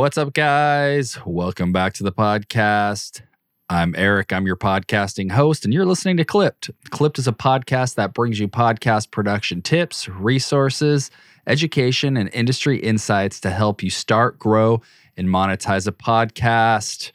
[0.00, 1.18] What's up, guys?
[1.26, 3.20] Welcome back to the podcast.
[3.68, 4.32] I'm Eric.
[4.32, 6.70] I'm your podcasting host, and you're listening to Clipped.
[6.88, 11.10] Clipped is a podcast that brings you podcast production tips, resources,
[11.46, 14.80] education, and industry insights to help you start, grow,
[15.18, 17.10] and monetize a podcast.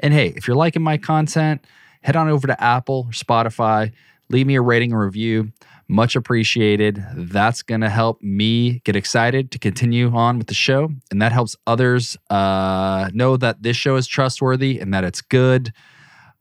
[0.00, 1.64] And hey, if you're liking my content,
[2.00, 3.92] head on over to Apple or Spotify,
[4.28, 5.52] leave me a rating and review.
[5.86, 7.04] Much appreciated.
[7.14, 10.90] That's going to help me get excited to continue on with the show.
[11.10, 15.72] And that helps others uh, know that this show is trustworthy and that it's good.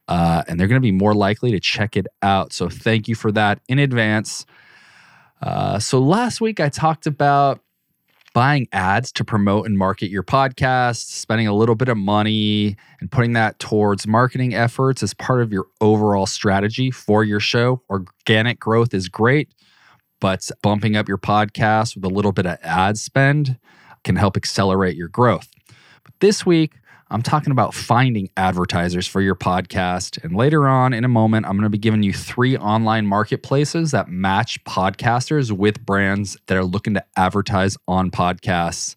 [0.08, 2.54] Uh, and they're going to be more likely to check it out.
[2.54, 4.46] So thank you for that in advance.
[5.42, 7.60] Uh, so last week I talked about
[8.34, 13.12] buying ads to promote and market your podcast, spending a little bit of money and
[13.12, 17.82] putting that towards marketing efforts as part of your overall strategy for your show.
[17.90, 19.54] Organic growth is great,
[20.20, 23.58] but bumping up your podcast with a little bit of ad spend
[24.04, 25.48] can help accelerate your growth.
[26.04, 26.74] But this week,
[27.14, 30.24] I'm talking about finding advertisers for your podcast.
[30.24, 33.92] And later on in a moment, I'm going to be giving you three online marketplaces
[33.92, 38.96] that match podcasters with brands that are looking to advertise on podcasts.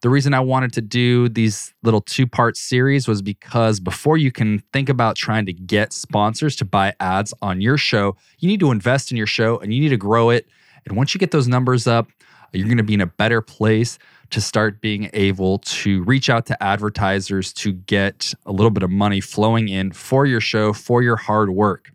[0.00, 4.32] The reason I wanted to do these little two part series was because before you
[4.32, 8.60] can think about trying to get sponsors to buy ads on your show, you need
[8.60, 10.48] to invest in your show and you need to grow it.
[10.86, 12.08] And once you get those numbers up,
[12.54, 13.98] you're going to be in a better place
[14.30, 18.90] to start being able to reach out to advertisers to get a little bit of
[18.90, 21.90] money flowing in for your show, for your hard work.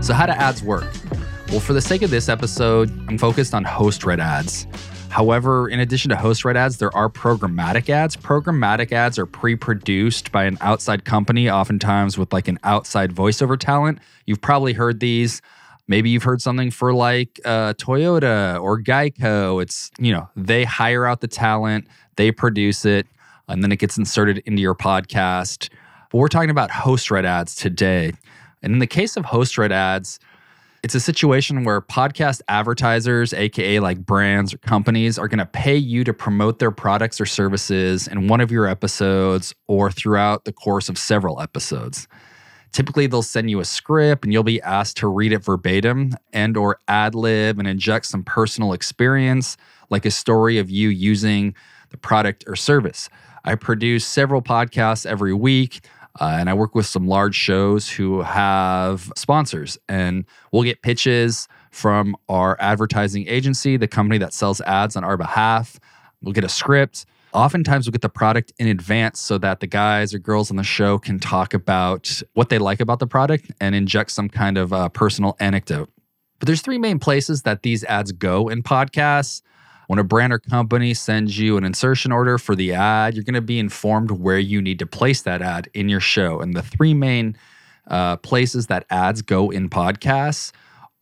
[0.00, 0.84] So, how do ads work?
[1.48, 4.66] Well, for the sake of this episode, I'm focused on host read ads.
[5.14, 8.16] However, in addition to host read ads, there are programmatic ads.
[8.16, 13.56] Programmatic ads are pre produced by an outside company, oftentimes with like an outside voiceover
[13.56, 14.00] talent.
[14.26, 15.40] You've probably heard these.
[15.86, 19.62] Maybe you've heard something for like uh, Toyota or Geico.
[19.62, 21.86] It's, you know, they hire out the talent,
[22.16, 23.06] they produce it,
[23.46, 25.68] and then it gets inserted into your podcast.
[26.10, 28.14] But we're talking about host read ads today.
[28.64, 30.18] And in the case of host read ads,
[30.84, 35.74] it's a situation where podcast advertisers, aka like brands or companies, are going to pay
[35.74, 40.52] you to promote their products or services in one of your episodes or throughout the
[40.52, 42.06] course of several episodes.
[42.70, 46.54] Typically, they'll send you a script and you'll be asked to read it verbatim and
[46.54, 49.56] or ad lib and inject some personal experience
[49.88, 51.54] like a story of you using
[51.88, 53.08] the product or service.
[53.42, 55.80] I produce several podcasts every week.
[56.20, 61.48] Uh, and I work with some large shows who have sponsors, and we'll get pitches
[61.70, 65.80] from our advertising agency, the company that sells ads on our behalf.
[66.22, 67.04] We'll get a script.
[67.32, 70.62] Oftentimes, we'll get the product in advance so that the guys or girls on the
[70.62, 74.72] show can talk about what they like about the product and inject some kind of
[74.72, 75.90] uh, personal anecdote.
[76.38, 79.42] But there's three main places that these ads go in podcasts.
[79.86, 83.34] When a brand or company sends you an insertion order for the ad, you're going
[83.34, 86.40] to be informed where you need to place that ad in your show.
[86.40, 87.36] And the three main
[87.88, 90.52] uh, places that ads go in podcasts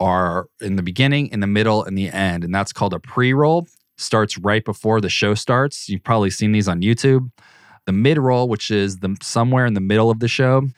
[0.01, 2.43] are in the beginning, in the middle, and the end.
[2.43, 3.67] And that's called a pre roll.
[3.97, 5.89] Starts right before the show starts.
[5.89, 7.31] You've probably seen these on YouTube.
[7.87, 10.69] The mid roll, which is the somewhere in the middle of the show,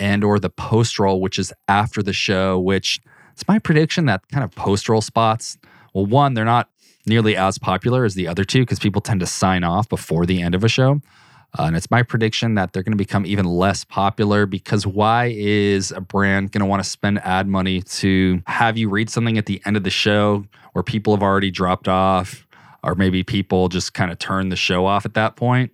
[0.00, 2.58] and or the post roll, which is after the show.
[2.58, 3.00] Which
[3.32, 5.58] it's my prediction that kind of post roll spots.
[5.92, 6.70] Well, one, they're not
[7.06, 10.42] nearly as popular as the other two because people tend to sign off before the
[10.42, 11.00] end of a show.
[11.56, 15.32] Uh, and it's my prediction that they're going to become even less popular because why
[15.36, 19.38] is a brand going to want to spend ad money to have you read something
[19.38, 22.44] at the end of the show where people have already dropped off,
[22.82, 25.72] or maybe people just kind of turn the show off at that point?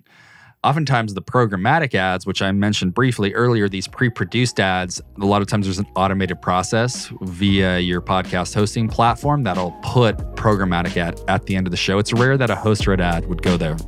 [0.62, 5.40] Oftentimes, the programmatic ads, which I mentioned briefly earlier, these pre produced ads, a lot
[5.40, 11.18] of times there's an automated process via your podcast hosting platform that'll put programmatic ad
[11.28, 11.98] at the end of the show.
[11.98, 13.78] It's rare that a host read ad would go there.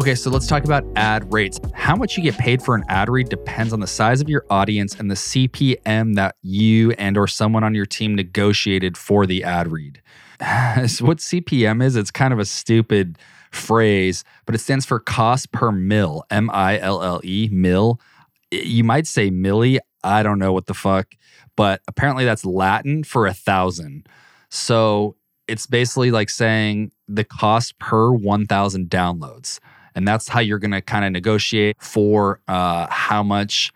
[0.00, 1.60] Okay, so let's talk about ad rates.
[1.74, 4.46] How much you get paid for an ad read depends on the size of your
[4.48, 9.44] audience and the CPM that you and or someone on your team negotiated for the
[9.44, 10.00] ad read.
[10.86, 13.18] so what CPM is, it's kind of a stupid
[13.50, 18.00] phrase, but it stands for cost per mill, M I L L E, mill.
[18.50, 21.08] You might say milli, I don't know what the fuck,
[21.56, 24.08] but apparently that's Latin for a thousand.
[24.48, 29.60] So it's basically like saying the cost per 1,000 downloads
[29.94, 33.72] and that's how you're going to kind of negotiate for uh, how much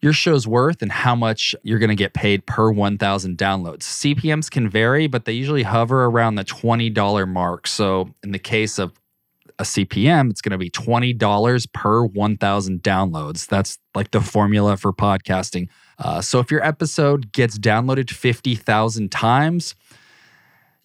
[0.00, 3.82] your show's worth and how much you're going to get paid per 1,000 downloads.
[3.82, 7.66] CPMs can vary, but they usually hover around the $20 mark.
[7.66, 8.98] So, in the case of
[9.58, 13.46] a CPM, it's going to be $20 per 1,000 downloads.
[13.46, 15.68] That's like the formula for podcasting.
[15.98, 19.74] Uh, so, if your episode gets downloaded 50,000 times,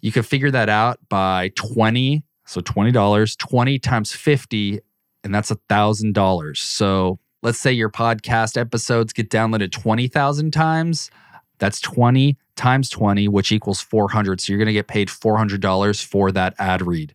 [0.01, 2.23] you can figure that out by 20.
[2.45, 4.79] So, $20, 20 times 50,
[5.23, 6.57] and that's $1,000.
[6.57, 11.11] So, let's say your podcast episodes get downloaded 20,000 times.
[11.59, 14.41] That's 20 times 20, which equals 400.
[14.41, 17.13] So you're going to get paid $400 for that ad read.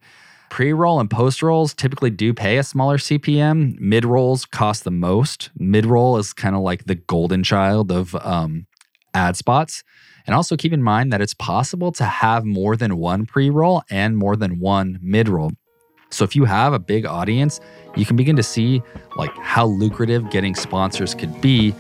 [0.51, 3.79] Pre roll and post rolls typically do pay a smaller CPM.
[3.79, 5.51] Mid rolls cost the most.
[5.57, 8.67] Mid roll is kind of like the golden child of um,
[9.15, 9.85] ad spots.
[10.31, 13.83] And also keep in mind that it's possible to have more than one pre roll
[13.91, 15.51] and more than one mid roll.
[16.11, 17.59] So if you have a big audience,
[17.97, 18.81] you can begin to see
[19.17, 21.75] like how lucrative getting sponsors could be.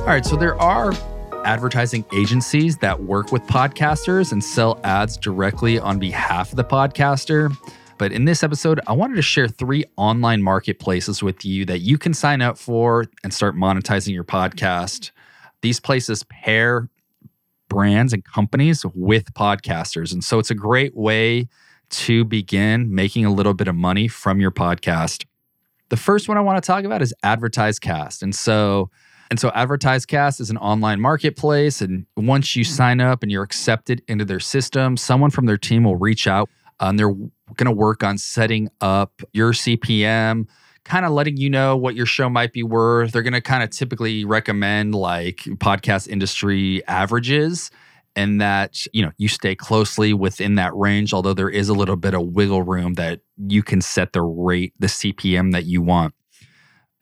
[0.00, 0.92] All right, so there are
[1.46, 7.56] advertising agencies that work with podcasters and sell ads directly on behalf of the podcaster.
[7.98, 11.98] But in this episode, I wanted to share three online marketplaces with you that you
[11.98, 15.12] can sign up for and start monetizing your podcast.
[15.62, 16.90] These places pair
[17.68, 20.12] brands and companies with podcasters.
[20.12, 21.48] And so it's a great way
[21.90, 25.24] to begin making a little bit of money from your podcast.
[25.88, 28.22] The first one I want to talk about is AdvertiseCast.
[28.22, 28.90] And so
[29.30, 34.02] and so AdvertiseCast is an online marketplace and once you sign up and you're accepted
[34.08, 36.48] into their system, someone from their team will reach out
[36.80, 40.46] and they're going to work on setting up your CPM,
[40.84, 43.12] kind of letting you know what your show might be worth.
[43.12, 47.70] They're going to kind of typically recommend like podcast industry averages
[48.16, 51.96] and that you know you stay closely within that range although there is a little
[51.96, 56.14] bit of wiggle room that you can set the rate the cpm that you want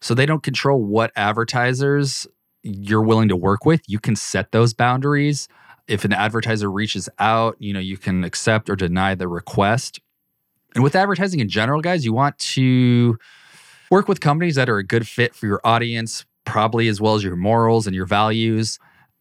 [0.04, 2.26] so they don't control what advertisers
[2.62, 5.48] you're willing to work with you can set those boundaries
[5.86, 10.00] if an advertiser reaches out you know you can accept or deny the request
[10.74, 13.16] and with advertising in general, guys, you want to
[13.90, 17.22] work with companies that are a good fit for your audience, probably as well as
[17.22, 18.78] your morals and your values.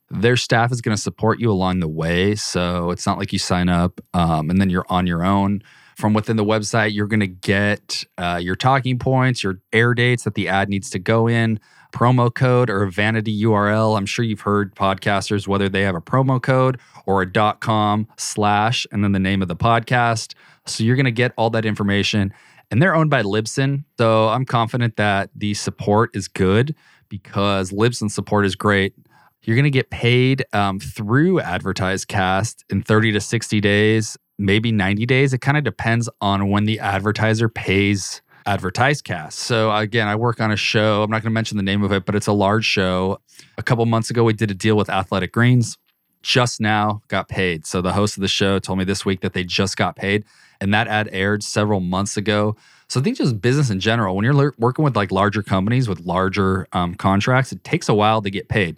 [0.10, 2.36] Their staff is going to support you along the way.
[2.36, 5.62] So it's not like you sign up um, and then you're on your own.
[5.96, 10.24] From within the website, you're going to get uh, your talking points, your air dates
[10.24, 11.60] that the ad needs to go in,
[11.94, 13.98] promo code or a vanity URL.
[13.98, 18.08] I'm sure you've heard podcasters, whether they have a promo code or a dot .com
[18.18, 20.34] slash and then the name of the podcast.
[20.66, 22.34] So you're going to get all that information.
[22.72, 23.84] And they're owned by Libsyn.
[24.00, 26.76] So I'm confident that the support is good
[27.08, 28.96] because Libsyn support is great.
[29.44, 35.06] You're going to get paid um, through AdvertiseCast in 30 to 60 days, maybe 90
[35.06, 35.34] days.
[35.34, 39.34] It kind of depends on when the advertiser pays AdvertiseCast.
[39.34, 41.04] So again, I work on a show.
[41.04, 43.20] I'm not going to mention the name of it, but it's a large show.
[43.58, 45.78] A couple months ago, we did a deal with Athletic Greens.
[46.22, 47.66] Just now got paid.
[47.66, 50.24] So the host of the show told me this week that they just got paid
[50.62, 52.56] and that ad aired several months ago.
[52.88, 56.02] So I think just business in general, when you're working with like larger companies with
[56.02, 58.78] larger um, contracts, it takes a while to get paid.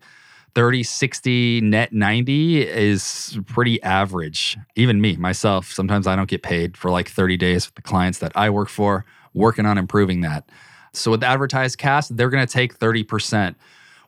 [0.56, 4.58] 30, 60, net 90 is pretty average.
[4.76, 8.20] Even me, myself, sometimes I don't get paid for like 30 days with the clients
[8.20, 10.50] that I work for, working on improving that.
[10.94, 13.56] So with AdvertiseCast, they're going to take 30%,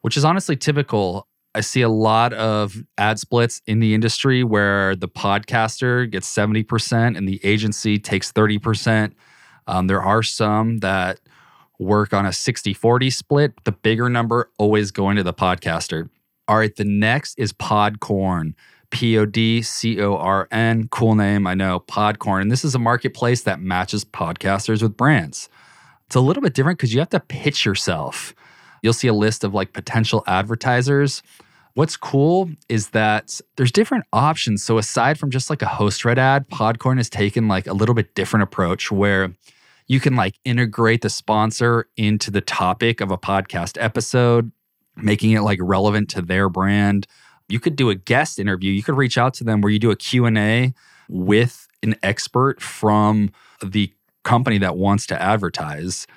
[0.02, 1.28] which is honestly typical
[1.58, 7.18] I see a lot of ad splits in the industry where the podcaster gets 70%
[7.18, 9.14] and the agency takes 30%.
[9.66, 11.20] Um, there are some that
[11.80, 16.10] work on a 60 40 split, the bigger number always going to the podcaster.
[16.48, 18.54] All right, the next is Podcorn.
[18.90, 20.88] P O D C O R N.
[20.90, 22.42] Cool name, I know, Podcorn.
[22.42, 25.50] And this is a marketplace that matches podcasters with brands.
[26.06, 28.34] It's a little bit different because you have to pitch yourself.
[28.82, 31.22] You'll see a list of like potential advertisers.
[31.74, 34.64] What's cool is that there's different options.
[34.64, 37.94] So aside from just like a host read ad, Podcorn has taken like a little
[37.94, 39.36] bit different approach where
[39.88, 44.52] you can like integrate the sponsor into the topic of a podcast episode,
[44.98, 47.08] making it like relevant to their brand.
[47.48, 48.72] You could do a guest interview.
[48.72, 50.74] You could reach out to them where you do a Q&A
[51.08, 53.32] with an expert from
[53.64, 53.92] the
[54.24, 56.08] company that wants to advertise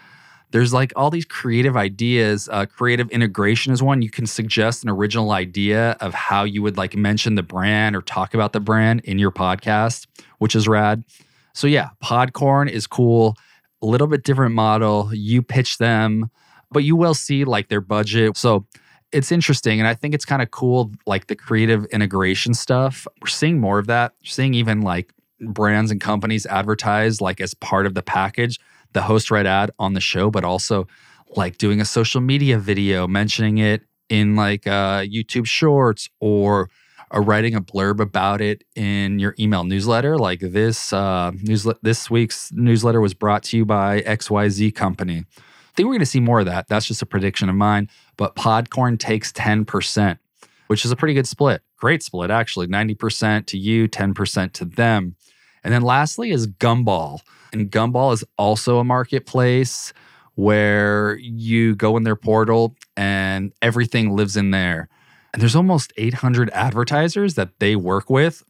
[0.52, 2.48] there's like all these creative ideas.
[2.50, 4.02] Uh, creative integration is one.
[4.02, 8.02] You can suggest an original idea of how you would like mention the brand or
[8.02, 10.06] talk about the brand in your podcast,
[10.38, 11.04] which is rad.
[11.54, 13.36] So, yeah, Podcorn is cool.
[13.82, 15.14] A little bit different model.
[15.14, 16.30] You pitch them,
[16.72, 18.36] but you will see like their budget.
[18.36, 18.66] So,
[19.12, 19.80] it's interesting.
[19.80, 23.06] And I think it's kind of cool, like the creative integration stuff.
[23.20, 24.12] We're seeing more of that.
[24.22, 28.60] We're seeing even like brands and companies advertise like as part of the package,
[28.92, 30.86] the host read ad on the show, but also
[31.36, 36.68] like doing a social media video mentioning it in like uh, YouTube Shorts or
[37.14, 40.18] uh, writing a blurb about it in your email newsletter.
[40.18, 45.24] Like this uh, newslet, this week's newsletter was brought to you by XYZ Company.
[45.80, 46.68] Think we're going to see more of that.
[46.68, 47.88] That's just a prediction of mine.
[48.18, 50.18] But Podcorn takes 10%,
[50.66, 51.62] which is a pretty good split.
[51.78, 52.66] Great split, actually.
[52.66, 55.16] 90% to you, 10% to them.
[55.64, 57.20] And then lastly is Gumball.
[57.54, 59.94] And Gumball is also a marketplace
[60.34, 64.90] where you go in their portal and everything lives in there.
[65.32, 68.44] And there's almost 800 advertisers that they work with,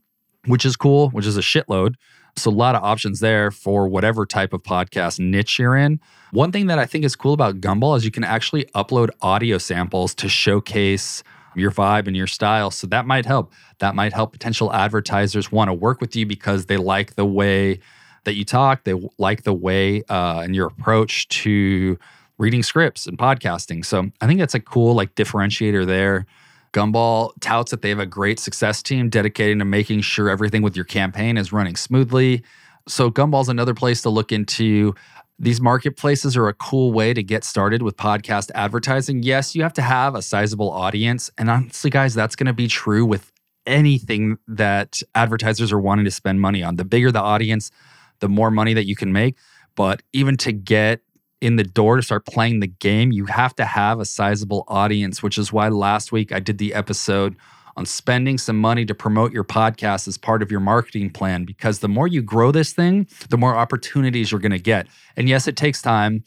[0.47, 1.95] which is cool, which is a shitload.
[2.37, 6.01] So, a lot of options there for whatever type of podcast niche you're in.
[6.33, 9.59] One thing that I think is cool about Gumball is you can actually upload audio
[9.59, 11.23] samples to showcase
[11.57, 12.71] your vibe and your style.
[12.71, 13.53] So, that might help.
[13.79, 17.81] That might help potential advertisers want to work with you because they like the way
[18.25, 21.99] that you talk, they like the way uh, and your approach to
[22.39, 23.85] reading scripts and podcasting.
[23.85, 26.27] So, I think that's a cool like differentiator there.
[26.73, 30.77] Gumball touts that they have a great success team dedicated to making sure everything with
[30.77, 32.43] your campaign is running smoothly.
[32.87, 34.95] So, Gumball's another place to look into.
[35.39, 39.23] These marketplaces are a cool way to get started with podcast advertising.
[39.23, 41.31] Yes, you have to have a sizable audience.
[41.39, 43.33] And honestly, guys, that's going to be true with
[43.67, 46.77] anything that advertisers are wanting to spend money on.
[46.77, 47.71] The bigger the audience,
[48.19, 49.37] the more money that you can make.
[49.77, 51.01] But even to get
[51.41, 55.23] in the door to start playing the game, you have to have a sizable audience,
[55.23, 57.37] which is why last week I did the episode
[57.77, 61.45] on spending some money to promote your podcast as part of your marketing plan.
[61.45, 64.87] Because the more you grow this thing, the more opportunities you're going to get.
[65.17, 66.25] And yes, it takes time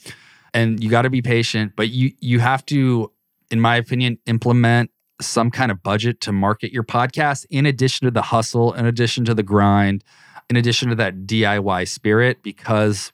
[0.54, 3.12] and you got to be patient, but you you have to
[3.52, 4.90] in my opinion implement
[5.22, 9.26] some kind of budget to market your podcast in addition to the hustle, in addition
[9.26, 10.04] to the grind,
[10.50, 13.12] in addition to that DIY spirit because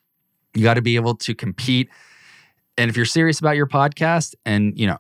[0.54, 1.90] you got to be able to compete.
[2.78, 4.98] And if you're serious about your podcast, and you know,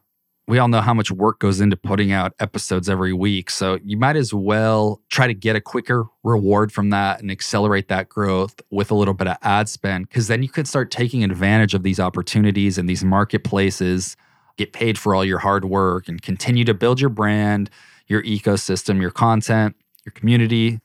[0.49, 3.51] we all know how much work goes into putting out episodes every week.
[3.51, 7.87] So you might as well try to get a quicker reward from that and accelerate
[7.89, 10.09] that growth with a little bit of ad spend.
[10.09, 14.17] Cause then you could start taking advantage of these opportunities and these marketplaces,
[14.57, 17.69] get paid for all your hard work, and continue to build your brand,
[18.07, 20.79] your ecosystem, your content, your community,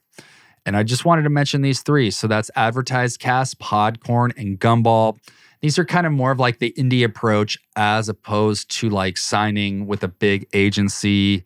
[0.65, 2.09] and I just wanted to mention these three.
[2.11, 5.17] So that's AdvertiseCast, Podcorn, and Gumball.
[5.61, 9.87] These are kind of more of like the indie approach as opposed to like signing
[9.87, 11.43] with a big agency.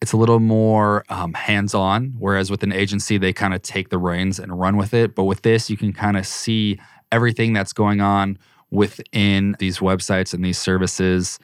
[0.00, 3.90] It's a little more um, hands on, whereas with an agency, they kind of take
[3.90, 5.14] the reins and run with it.
[5.14, 6.80] But with this, you can kind of see
[7.12, 8.38] everything that's going on
[8.70, 11.38] within these websites and these services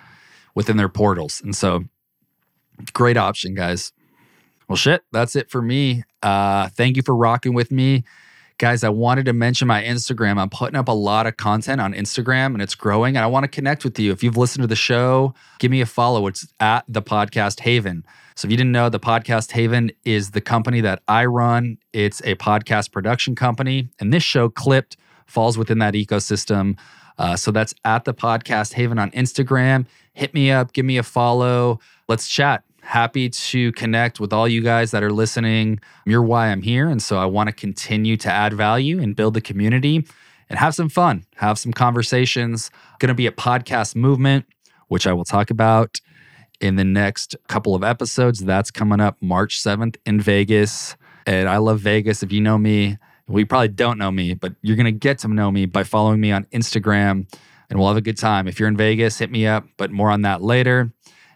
[0.55, 1.41] within their portals.
[1.43, 1.85] And so,
[2.95, 3.93] great option, guys.
[4.69, 6.05] Well, shit, that's it for me.
[6.23, 8.05] Uh, thank you for rocking with me.
[8.59, 10.39] Guys, I wanted to mention my Instagram.
[10.39, 13.17] I'm putting up a lot of content on Instagram and it's growing.
[13.17, 14.11] And I want to connect with you.
[14.11, 16.27] If you've listened to the show, give me a follow.
[16.27, 18.05] It's at the podcast Haven.
[18.35, 21.79] So if you didn't know, the podcast Haven is the company that I run.
[21.93, 23.89] It's a podcast production company.
[24.01, 24.97] And this show, Clipped,
[25.27, 26.77] falls within that ecosystem.
[27.17, 29.87] Uh, so that's at the podcast Haven on Instagram.
[30.15, 31.79] Hit me up, give me a follow.
[32.09, 35.79] Let's chat happy to connect with all you guys that are listening.
[36.07, 36.89] You're why I'm here.
[36.89, 40.07] And so I want to continue to add value and build the community
[40.49, 42.71] and have some fun, have some conversations.
[42.99, 44.47] Going to be a podcast movement,
[44.87, 46.01] which I will talk about
[46.63, 48.41] in the next couple of episodes.
[48.41, 50.97] That's coming up March 7th in Vegas.
[51.27, 52.23] And I love Vegas.
[52.23, 55.29] If you know me, we probably don't know me, but you're going to get to
[55.29, 57.31] know me by following me on Instagram
[57.69, 58.49] and we'll have a good time.
[58.49, 60.91] If you're in Vegas, hit me up, but more on that later.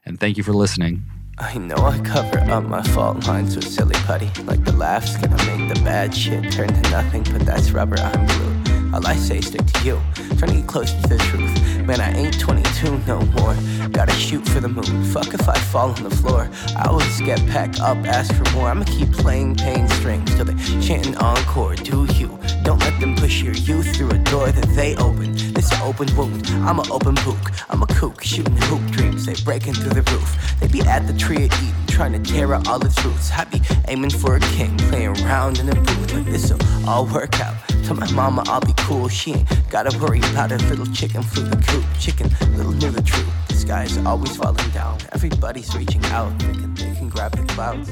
[0.07, 1.12] And thank you for listening.
[1.39, 4.31] I know I cover up my fault lines with silly putty.
[4.45, 8.27] Like the laugh's gonna make the bad shit turn to nothing, but that's rubber, I'm
[8.27, 8.62] glue.
[8.93, 10.01] All I say stick to you,
[10.37, 11.87] trying to get closer to the truth.
[11.87, 13.57] Man, I ain't 22 no more.
[13.91, 15.05] Gotta shoot for the moon.
[15.05, 16.49] Fuck if I fall on the floor.
[16.77, 18.69] I always get back up, ask for more.
[18.69, 21.75] I'ma keep playing pain strings till they chanting encore.
[21.75, 22.39] Do you?
[22.65, 25.33] Don't let them push your youth through a door that they open.
[25.55, 26.47] This open wound.
[26.69, 27.51] I'm an open book.
[27.71, 29.25] I'm a kook shooting hoop dreams.
[29.25, 30.37] They breaking through the roof.
[30.61, 33.31] They be at the tree of Eden trying to tear out all its roots.
[33.33, 36.59] I be aiming for a king, playing around in a booth like this'll
[36.89, 37.72] all work out.
[37.83, 39.09] Tell my mama I'll be cool.
[39.09, 41.85] She ain't gotta worry about a little chicken flew the coop.
[41.99, 43.29] Chicken, little knew the truth.
[43.49, 44.99] The sky's always falling down.
[45.13, 47.91] Everybody's reaching out, thinking they can grab the clouds.